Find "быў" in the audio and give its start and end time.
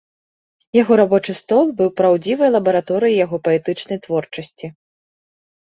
1.81-1.89